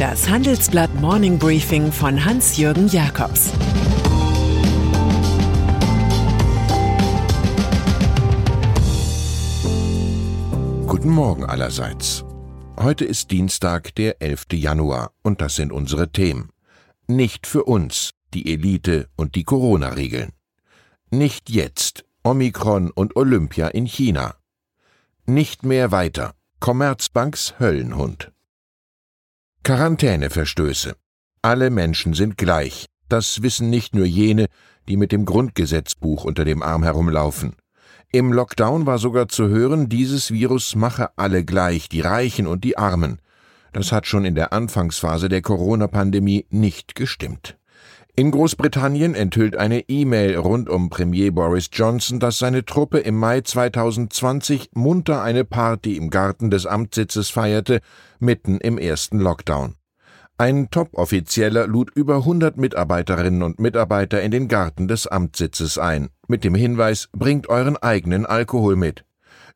Das 0.00 0.30
Handelsblatt 0.30 0.94
Morning 0.94 1.38
Briefing 1.38 1.92
von 1.92 2.24
Hans-Jürgen 2.24 2.88
Jakobs 2.88 3.50
Guten 10.86 11.10
Morgen 11.10 11.44
allerseits. 11.44 12.24
Heute 12.78 13.04
ist 13.04 13.30
Dienstag, 13.30 13.94
der 13.96 14.22
11. 14.22 14.46
Januar, 14.54 15.12
und 15.20 15.42
das 15.42 15.56
sind 15.56 15.70
unsere 15.70 16.10
Themen. 16.10 16.48
Nicht 17.06 17.46
für 17.46 17.64
uns, 17.64 18.12
die 18.32 18.50
Elite 18.50 19.10
und 19.16 19.34
die 19.34 19.44
Corona-Regeln. 19.44 20.32
Nicht 21.10 21.50
jetzt, 21.50 22.06
Omikron 22.24 22.90
und 22.90 23.16
Olympia 23.16 23.68
in 23.68 23.84
China. 23.84 24.36
Nicht 25.26 25.62
mehr 25.62 25.92
weiter, 25.92 26.32
Commerzbanks 26.58 27.60
Höllenhund. 27.60 28.32
Quarantäneverstöße. 29.62 30.96
Alle 31.42 31.68
Menschen 31.68 32.14
sind 32.14 32.38
gleich. 32.38 32.86
Das 33.10 33.42
wissen 33.42 33.68
nicht 33.68 33.94
nur 33.94 34.06
jene, 34.06 34.46
die 34.88 34.96
mit 34.96 35.12
dem 35.12 35.26
Grundgesetzbuch 35.26 36.24
unter 36.24 36.46
dem 36.46 36.62
Arm 36.62 36.82
herumlaufen. 36.82 37.56
Im 38.10 38.32
Lockdown 38.32 38.86
war 38.86 38.98
sogar 38.98 39.28
zu 39.28 39.48
hören, 39.48 39.90
dieses 39.90 40.30
Virus 40.32 40.74
mache 40.76 41.10
alle 41.16 41.44
gleich, 41.44 41.90
die 41.90 42.00
Reichen 42.00 42.46
und 42.46 42.64
die 42.64 42.78
Armen. 42.78 43.20
Das 43.72 43.92
hat 43.92 44.06
schon 44.06 44.24
in 44.24 44.34
der 44.34 44.54
Anfangsphase 44.54 45.28
der 45.28 45.42
Corona-Pandemie 45.42 46.46
nicht 46.48 46.94
gestimmt. 46.94 47.58
In 48.16 48.30
Großbritannien 48.30 49.14
enthüllt 49.14 49.56
eine 49.56 49.88
E-Mail 49.88 50.36
rund 50.36 50.68
um 50.68 50.90
Premier 50.90 51.30
Boris 51.30 51.70
Johnson, 51.72 52.18
dass 52.18 52.38
seine 52.38 52.64
Truppe 52.64 52.98
im 52.98 53.16
Mai 53.16 53.40
2020 53.40 54.70
munter 54.74 55.22
eine 55.22 55.44
Party 55.44 55.96
im 55.96 56.10
Garten 56.10 56.50
des 56.50 56.66
Amtssitzes 56.66 57.30
feierte, 57.30 57.80
mitten 58.18 58.58
im 58.58 58.78
ersten 58.78 59.18
Lockdown. 59.18 59.76
Ein 60.38 60.70
Top-Offizieller 60.70 61.66
lud 61.66 61.90
über 61.94 62.16
100 62.16 62.56
Mitarbeiterinnen 62.56 63.42
und 63.42 63.60
Mitarbeiter 63.60 64.22
in 64.22 64.30
den 64.30 64.48
Garten 64.48 64.88
des 64.88 65.06
Amtssitzes 65.06 65.78
ein, 65.78 66.08
mit 66.28 66.44
dem 66.44 66.54
Hinweis, 66.54 67.08
bringt 67.12 67.48
euren 67.48 67.76
eigenen 67.76 68.24
Alkohol 68.26 68.74
mit. 68.74 69.04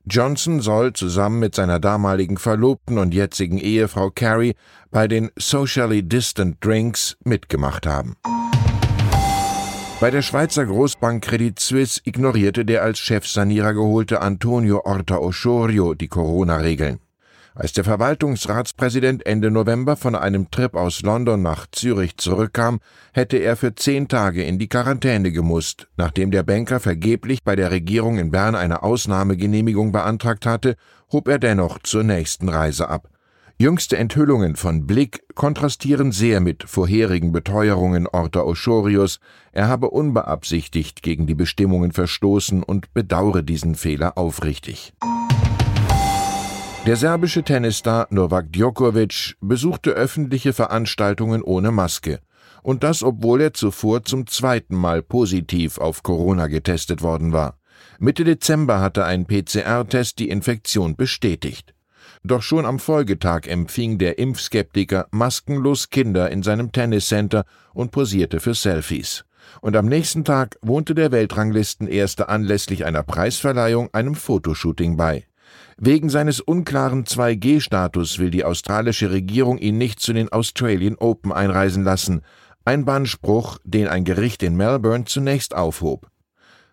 Johnson 0.07 0.61
soll 0.61 0.93
zusammen 0.93 1.39
mit 1.39 1.55
seiner 1.55 1.81
damaligen 1.81 2.37
Verlobten 2.37 2.99
und 2.99 3.15
jetzigen 3.15 3.57
Ehefrau 3.57 4.11
Carrie 4.11 4.55
bei 4.91 5.09
den 5.09 5.31
Socially 5.39 6.03
Distant 6.03 6.63
Drinks 6.63 7.17
mitgemacht 7.25 7.87
haben. 7.87 8.17
Bei 10.05 10.11
der 10.11 10.21
Schweizer 10.21 10.67
Großbank 10.67 11.25
Credit 11.25 11.59
Suisse 11.59 11.99
ignorierte 12.05 12.67
der 12.67 12.83
als 12.83 12.99
Chefsanierer 12.99 13.73
geholte 13.73 14.21
Antonio 14.21 14.83
Orta 14.85 15.17
Osorio 15.17 15.95
die 15.95 16.09
Corona-Regeln. 16.09 16.99
Als 17.55 17.73
der 17.73 17.85
Verwaltungsratspräsident 17.85 19.25
Ende 19.25 19.51
November 19.51 19.97
von 19.97 20.15
einem 20.15 20.51
Trip 20.51 20.75
aus 20.75 21.01
London 21.01 21.41
nach 21.41 21.67
Zürich 21.73 22.19
zurückkam, 22.19 22.81
hätte 23.15 23.39
er 23.39 23.57
für 23.57 23.77
zehn 23.77 24.07
Tage 24.07 24.45
in 24.45 24.59
die 24.59 24.69
Quarantäne 24.69 25.33
gemusst, 25.33 25.89
nachdem 25.97 26.31
der 26.31 26.43
Banker 26.43 26.81
vergeblich 26.81 27.43
bei 27.43 27.57
der 27.57 27.71
Regierung 27.71 28.19
in 28.19 28.31
Bern 28.31 28.57
eine 28.57 28.83
Ausnahmegenehmigung 28.83 29.91
beantragt 29.91 30.45
hatte, 30.45 30.77
hob 31.13 31.29
er 31.29 31.39
dennoch 31.39 31.79
zur 31.79 32.03
nächsten 32.03 32.51
Reise 32.51 32.91
ab. 32.91 33.09
Jüngste 33.57 33.97
Enthüllungen 33.97 34.57
von 34.57 34.85
Blick 34.85 35.23
kontrastieren 35.37 36.11
sehr 36.11 36.41
mit 36.41 36.65
vorherigen 36.69 37.31
Beteuerungen 37.31 38.09
Orta 38.09 38.41
Oschorius, 38.41 39.21
er 39.53 39.69
habe 39.69 39.91
unbeabsichtigt 39.91 41.03
gegen 41.03 41.29
die 41.29 41.37
Bestimmungen 41.37 41.93
verstoßen 41.93 42.65
und 42.65 42.93
bedauere 42.95 43.43
diesen 43.43 43.77
Fehler 43.77 44.19
aufrichtig. 44.19 44.93
Der 46.85 46.97
serbische 46.97 47.45
Tennisstar 47.45 48.09
Novak 48.11 48.53
Djokovic 48.53 49.37
besuchte 49.41 49.91
öffentliche 49.93 50.53
Veranstaltungen 50.53 51.41
ohne 51.41 51.71
Maske. 51.71 52.19
Und 52.65 52.83
das, 52.83 53.05
obwohl 53.05 53.41
er 53.41 53.55
zuvor 53.55 54.03
zum 54.03 54.27
zweiten 54.27 54.75
Mal 54.75 55.01
positiv 55.01 55.79
auf 55.79 56.03
Corona 56.03 56.49
getestet 56.49 57.03
worden 57.03 57.33
war. 57.33 57.61
Mitte 58.01 58.25
Dezember 58.25 58.81
hatte 58.81 59.05
ein 59.05 59.27
PCR-Test 59.27 60.19
die 60.19 60.29
Infektion 60.29 60.97
bestätigt. 60.97 61.73
Doch 62.27 62.41
schon 62.41 62.65
am 62.65 62.79
Folgetag 62.79 63.47
empfing 63.47 63.99
der 63.99 64.19
Impfskeptiker 64.19 65.09
maskenlos 65.11 65.91
Kinder 65.91 66.31
in 66.31 66.43
seinem 66.43 66.73
Tenniscenter 66.73 67.45
und 67.75 67.91
posierte 67.91 68.41
für 68.41 68.55
Selfies. 68.55 69.27
Und 69.61 69.77
am 69.77 69.85
nächsten 69.85 70.25
Tag 70.25 70.57
wohnte 70.63 70.95
der 70.95 71.13
Weltranglistenerste 71.13 72.31
anlässlich 72.31 72.87
einer 72.87 73.03
Preisverleihung 73.03 73.91
einem 73.93 74.15
Fotoshooting 74.15 74.97
bei. 74.97 75.27
Wegen 75.77 76.09
seines 76.09 76.41
unklaren 76.41 77.05
2G-Status 77.05 78.19
will 78.19 78.31
die 78.31 78.45
australische 78.45 79.11
Regierung 79.11 79.59
ihn 79.59 79.77
nicht 79.77 80.01
zu 80.01 80.15
den 80.15 80.31
Australian 80.33 80.97
Open 80.97 81.31
einreisen 81.31 81.85
lassen, 81.85 82.23
ein 82.65 82.87
Bannspruch, 82.87 83.59
den 83.65 83.87
ein 83.87 84.05
Gericht 84.05 84.43
in 84.43 84.57
Melbourne 84.57 85.05
zunächst 85.05 85.55
aufhob. 85.55 86.09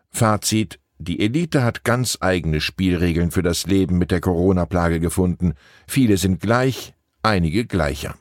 Fazit 0.09 0.79
die 1.01 1.19
Elite 1.19 1.63
hat 1.63 1.83
ganz 1.83 2.17
eigene 2.21 2.61
Spielregeln 2.61 3.31
für 3.31 3.41
das 3.41 3.65
Leben 3.65 3.97
mit 3.97 4.11
der 4.11 4.21
Corona-Plage 4.21 4.99
gefunden. 4.99 5.53
Viele 5.87 6.17
sind 6.17 6.39
gleich, 6.39 6.93
einige 7.23 7.65
gleicher. 7.65 8.15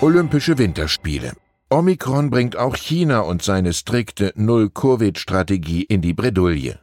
Olympische 0.00 0.58
Winterspiele. 0.58 1.32
Omikron 1.68 2.30
bringt 2.30 2.56
auch 2.56 2.76
China 2.76 3.20
und 3.20 3.42
seine 3.42 3.72
strikte 3.72 4.32
Null-Covid-Strategie 4.36 5.82
in 5.82 6.00
die 6.00 6.14
Bredouille. 6.14 6.78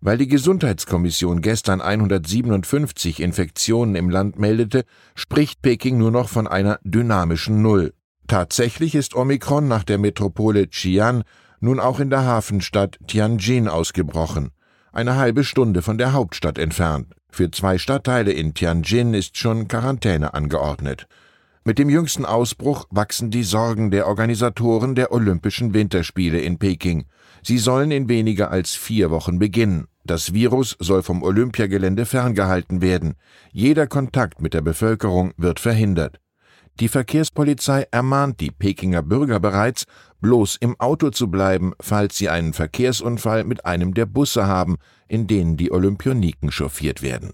Weil 0.00 0.18
die 0.18 0.28
Gesundheitskommission 0.28 1.42
gestern 1.42 1.80
157 1.80 3.20
Infektionen 3.20 3.96
im 3.96 4.10
Land 4.10 4.38
meldete, 4.38 4.84
spricht 5.16 5.60
Peking 5.60 5.98
nur 5.98 6.12
noch 6.12 6.28
von 6.28 6.46
einer 6.46 6.78
dynamischen 6.84 7.62
Null. 7.62 7.94
Tatsächlich 8.28 8.94
ist 8.94 9.16
Omikron 9.16 9.66
nach 9.66 9.82
der 9.82 9.98
Metropole 9.98 10.64
Xi'an 10.64 11.22
nun 11.60 11.80
auch 11.80 12.00
in 12.00 12.10
der 12.10 12.24
Hafenstadt 12.24 12.98
Tianjin 13.06 13.68
ausgebrochen, 13.68 14.50
eine 14.92 15.16
halbe 15.16 15.44
Stunde 15.44 15.82
von 15.82 15.98
der 15.98 16.12
Hauptstadt 16.12 16.58
entfernt. 16.58 17.14
Für 17.30 17.50
zwei 17.50 17.78
Stadtteile 17.78 18.32
in 18.32 18.54
Tianjin 18.54 19.14
ist 19.14 19.36
schon 19.36 19.68
Quarantäne 19.68 20.34
angeordnet. 20.34 21.06
Mit 21.64 21.78
dem 21.78 21.90
jüngsten 21.90 22.24
Ausbruch 22.24 22.86
wachsen 22.90 23.30
die 23.30 23.42
Sorgen 23.42 23.90
der 23.90 24.06
Organisatoren 24.06 24.94
der 24.94 25.12
Olympischen 25.12 25.74
Winterspiele 25.74 26.40
in 26.40 26.58
Peking. 26.58 27.04
Sie 27.42 27.58
sollen 27.58 27.90
in 27.90 28.08
weniger 28.08 28.50
als 28.50 28.74
vier 28.74 29.10
Wochen 29.10 29.38
beginnen. 29.38 29.86
Das 30.04 30.32
Virus 30.32 30.76
soll 30.80 31.02
vom 31.02 31.22
Olympiagelände 31.22 32.06
ferngehalten 32.06 32.80
werden. 32.80 33.16
Jeder 33.52 33.86
Kontakt 33.86 34.40
mit 34.40 34.54
der 34.54 34.62
Bevölkerung 34.62 35.34
wird 35.36 35.60
verhindert. 35.60 36.18
Die 36.80 36.88
Verkehrspolizei 36.88 37.86
ermahnt 37.90 38.40
die 38.40 38.52
Pekinger 38.52 39.02
Bürger 39.02 39.40
bereits, 39.40 39.84
bloß 40.20 40.56
im 40.60 40.78
Auto 40.80 41.10
zu 41.10 41.30
bleiben, 41.30 41.72
falls 41.80 42.16
sie 42.16 42.28
einen 42.28 42.52
Verkehrsunfall 42.52 43.44
mit 43.44 43.64
einem 43.64 43.94
der 43.94 44.06
Busse 44.06 44.46
haben, 44.46 44.76
in 45.08 45.26
denen 45.26 45.56
die 45.56 45.72
Olympioniken 45.72 46.50
chauffiert 46.50 47.02
werden. 47.02 47.32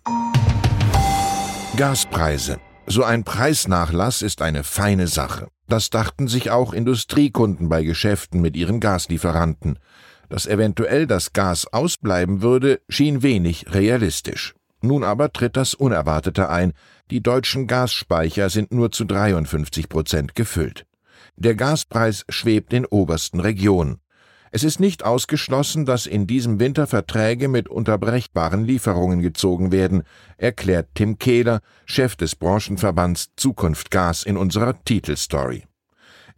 Gaspreise. 1.76 2.58
So 2.86 3.02
ein 3.02 3.24
Preisnachlass 3.24 4.22
ist 4.22 4.42
eine 4.42 4.62
feine 4.62 5.06
Sache. 5.06 5.48
Das 5.66 5.90
dachten 5.90 6.28
sich 6.28 6.50
auch 6.50 6.72
Industriekunden 6.72 7.68
bei 7.68 7.82
Geschäften 7.82 8.40
mit 8.40 8.56
ihren 8.56 8.80
Gaslieferanten. 8.80 9.78
Dass 10.28 10.46
eventuell 10.46 11.06
das 11.06 11.32
Gas 11.32 11.66
ausbleiben 11.72 12.42
würde, 12.42 12.80
schien 12.88 13.22
wenig 13.22 13.66
realistisch. 13.72 14.54
Nun 14.82 15.02
aber 15.02 15.32
tritt 15.32 15.56
das 15.56 15.74
Unerwartete 15.74 16.50
ein. 16.50 16.74
Die 17.10 17.22
deutschen 17.22 17.66
Gasspeicher 17.66 18.50
sind 18.50 18.72
nur 18.72 18.92
zu 18.92 19.04
53 19.04 19.88
Prozent 19.88 20.34
gefüllt. 20.34 20.84
Der 21.36 21.54
Gaspreis 21.54 22.24
schwebt 22.28 22.72
in 22.72 22.86
obersten 22.86 23.40
Regionen. 23.40 23.98
Es 24.52 24.62
ist 24.62 24.78
nicht 24.78 25.04
ausgeschlossen, 25.04 25.84
dass 25.84 26.06
in 26.06 26.28
diesem 26.28 26.60
Winter 26.60 26.86
Verträge 26.86 27.48
mit 27.48 27.68
unterbrechbaren 27.68 28.64
Lieferungen 28.64 29.20
gezogen 29.20 29.72
werden, 29.72 30.04
erklärt 30.36 30.90
Tim 30.94 31.18
Kehler, 31.18 31.60
Chef 31.86 32.14
des 32.14 32.36
Branchenverbands 32.36 33.30
Zukunft 33.36 33.90
Gas 33.90 34.22
in 34.22 34.36
unserer 34.36 34.80
Titelstory. 34.84 35.64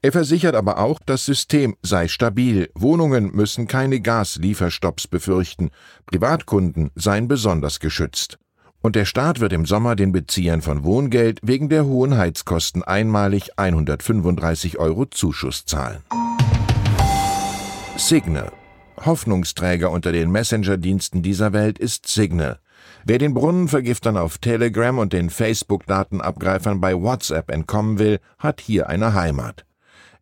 Er 0.01 0.13
versichert 0.13 0.55
aber 0.55 0.79
auch, 0.79 0.99
das 1.05 1.27
System 1.27 1.77
sei 1.83 2.09
stabil, 2.09 2.71
Wohnungen 2.75 3.33
müssen 3.35 3.67
keine 3.67 4.01
Gaslieferstopps 4.01 5.09
befürchten, 5.09 5.71
Privatkunden 6.07 6.91
seien 6.95 7.29
besonders 7.29 7.81
geschützt. 7.81 8.39
Und 8.83 8.97
der 8.97 9.05
Staat 9.05 9.41
wird 9.41 9.53
im 9.53 9.67
Sommer 9.67 9.97
den 9.97 10.13
Beziehern 10.13 10.63
von 10.63 10.85
Wohngeld 10.85 11.41
wegen 11.43 11.69
der 11.69 11.87
hohen 11.87 12.17
Heizkosten 12.17 12.83
einmalig 12.83 13.59
135 13.59 14.79
Euro 14.79 15.07
Zuschuss 15.07 15.65
zahlen. 15.65 16.03
Signal. 17.97 18.53
Hoffnungsträger 19.05 19.91
unter 19.91 20.13
den 20.13 20.31
Messenger-Diensten 20.31 21.23
dieser 21.23 21.53
Welt 21.53 21.79
ist 21.79 22.09
Signal. 22.09 22.61
Wer 23.05 23.19
den 23.19 23.35
Brunnenvergiftern 23.35 24.17
auf 24.17 24.39
Telegram 24.39 24.99
und 24.99 25.13
den 25.13 25.31
Facebook-Datenabgreifern 25.31 26.81
bei 26.81 26.95
WhatsApp 26.95 27.51
entkommen 27.51 27.99
will, 27.99 28.19
hat 28.39 28.61
hier 28.61 28.89
eine 28.89 29.15
Heimat. 29.15 29.65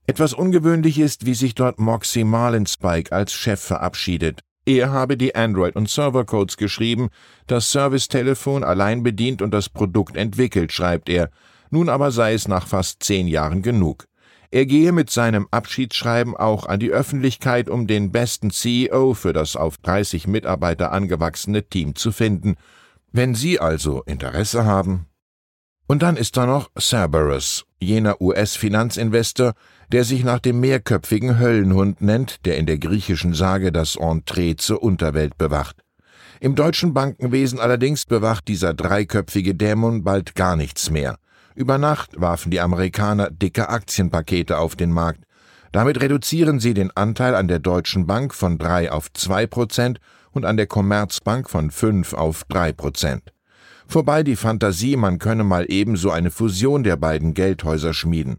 Etwas 0.06 0.35
ungewöhnlich 0.35 0.99
ist, 0.99 1.25
wie 1.25 1.35
sich 1.35 1.55
dort 1.55 1.79
Moxie 1.79 2.25
Marlinspike 2.25 3.11
als 3.11 3.33
Chef 3.33 3.61
verabschiedet. 3.61 4.41
Er 4.66 4.93
habe 4.93 5.16
die 5.16 5.34
Android- 5.34 5.76
und 5.76 5.90
Servercodes 5.90 6.56
geschrieben, 6.56 7.11
das 7.46 7.70
Servicetelefon 7.70 8.64
allein 8.64 9.02
bedient 9.02 9.43
und 9.43 9.52
das 9.52 9.69
Produkt 9.69 10.16
entwickelt, 10.16 10.72
schreibt 10.72 11.08
er. 11.08 11.31
Nun 11.70 11.88
aber 11.88 12.11
sei 12.11 12.32
es 12.32 12.49
nach 12.49 12.66
fast 12.66 13.02
zehn 13.02 13.26
Jahren 13.26 13.61
genug. 13.61 14.06
Er 14.50 14.66
gehe 14.66 14.93
mit 14.93 15.11
seinem 15.11 15.49
Abschiedsschreiben 15.50 16.37
auch 16.37 16.66
an 16.66 16.78
die 16.78 16.93
Öffentlichkeit, 16.93 17.69
um 17.69 17.87
den 17.87 18.12
besten 18.12 18.50
CEO 18.52 19.14
für 19.14 19.32
das 19.32 19.56
auf 19.56 19.78
30 19.78 20.28
Mitarbeiter 20.28 20.93
angewachsene 20.93 21.64
Team 21.64 21.96
zu 21.96 22.12
finden. 22.12 22.55
Wenn 23.10 23.34
Sie 23.34 23.58
also 23.58 24.02
Interesse 24.05 24.64
haben. 24.64 25.06
Und 25.87 26.02
dann 26.02 26.17
ist 26.17 26.37
da 26.37 26.46
noch 26.46 26.70
Cerberus, 26.78 27.67
jener 27.84 28.20
US-Finanzinvestor, 28.20 29.52
der 29.92 30.04
sich 30.04 30.25
nach 30.25 30.40
dem 30.40 30.60
mehrköpfigen 30.60 31.38
Höllenhund 31.38 32.00
nennt, 32.00 32.44
der 32.44 32.56
in 32.56 32.66
der 32.66 32.78
griechischen 32.78 33.34
Sage 33.34 33.70
das 33.70 33.96
Entree 33.96 34.56
zur 34.56 34.82
Unterwelt 34.82 35.38
bewacht. 35.38 35.84
Im 36.40 36.56
deutschen 36.56 36.92
Bankenwesen 36.92 37.60
allerdings 37.60 38.04
bewacht 38.06 38.48
dieser 38.48 38.75
dreiköpfige 38.75 39.54
Dämon 39.54 40.02
bald 40.02 40.34
gar 40.34 40.56
nichts 40.56 40.90
mehr. 40.90 41.16
Über 41.54 41.78
Nacht 41.78 42.20
warfen 42.20 42.50
die 42.50 42.60
Amerikaner 42.60 43.31
dicke 43.31 43.69
Aktienpakete 43.69 44.58
auf 44.58 44.75
den 44.75 44.90
Markt. 44.90 45.25
Damit 45.70 46.00
reduzieren 46.00 46.60
sie 46.60 46.75
den 46.75 46.90
Anteil 46.96 47.34
an 47.34 47.48
der 47.48 47.60
Deutschen 47.60 48.06
Bank 48.06 48.34
von 48.34 48.58
drei 48.58 48.90
auf 48.90 49.12
zwei 49.12 49.46
Prozent 49.46 49.98
und 50.32 50.44
an 50.44 50.56
der 50.56 50.66
Commerzbank 50.66 51.48
von 51.48 51.70
fünf 51.70 52.12
auf 52.12 52.44
drei 52.48 52.72
Prozent. 52.72 53.33
Vorbei 53.86 54.22
die 54.22 54.36
Fantasie, 54.36 54.96
man 54.96 55.19
könne 55.19 55.44
mal 55.44 55.66
ebenso 55.69 56.10
eine 56.10 56.31
Fusion 56.31 56.82
der 56.82 56.96
beiden 56.96 57.34
Geldhäuser 57.34 57.94
schmieden. 57.94 58.38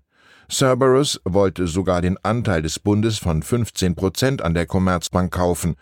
Cerberus 0.49 1.19
wollte 1.23 1.67
sogar 1.67 2.01
den 2.01 2.17
Anteil 2.23 2.61
des 2.61 2.79
Bundes 2.79 3.17
von 3.17 3.41
15 3.41 3.95
Prozent 3.95 4.41
an 4.41 4.53
der 4.53 4.65
Commerzbank 4.65 5.31
kaufen. 5.31 5.75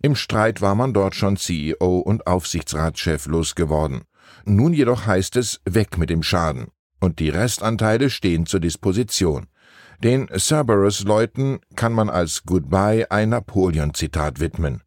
Im 0.00 0.14
Streit 0.14 0.60
war 0.60 0.74
man 0.74 0.92
dort 0.92 1.14
schon 1.14 1.36
CEO 1.36 1.98
und 1.98 2.26
Aufsichtsratschef 2.26 3.26
losgeworden. 3.26 4.02
Nun 4.44 4.72
jedoch 4.72 5.06
heißt 5.06 5.36
es 5.36 5.60
weg 5.64 5.98
mit 5.98 6.10
dem 6.10 6.22
Schaden 6.22 6.68
und 7.00 7.18
die 7.18 7.28
Restanteile 7.28 8.10
stehen 8.10 8.46
zur 8.46 8.60
Disposition. 8.60 9.46
Den 10.02 10.28
Cerberus-Leuten 10.28 11.60
kann 11.74 11.92
man 11.92 12.10
als 12.10 12.44
Goodbye 12.44 13.10
ein 13.10 13.30
Napoleon-Zitat 13.30 14.40
widmen. 14.40 14.82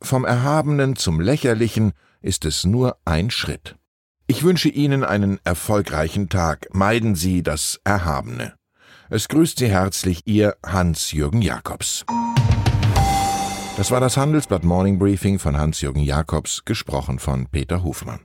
Vom 0.00 0.24
Erhabenen 0.24 0.96
zum 0.96 1.20
Lächerlichen 1.20 1.92
ist 2.22 2.44
es 2.44 2.64
nur 2.64 2.96
ein 3.04 3.30
Schritt. 3.30 3.76
Ich 4.26 4.44
wünsche 4.44 4.68
Ihnen 4.68 5.04
einen 5.04 5.40
erfolgreichen 5.44 6.28
Tag. 6.28 6.68
Meiden 6.72 7.14
Sie 7.14 7.42
das 7.42 7.80
Erhabene. 7.84 8.54
Es 9.10 9.28
grüßt 9.28 9.58
Sie 9.58 9.68
herzlich 9.68 10.26
Ihr 10.26 10.56
Hans-Jürgen 10.64 11.42
Jakobs. 11.42 12.06
Das 13.76 13.90
war 13.90 14.00
das 14.00 14.16
Handelsblatt 14.16 14.64
Morning 14.64 14.98
Briefing 14.98 15.38
von 15.38 15.58
Hans-Jürgen 15.58 16.02
Jakobs, 16.02 16.64
gesprochen 16.64 17.18
von 17.18 17.46
Peter 17.48 17.82
Hofmann. 17.82 18.20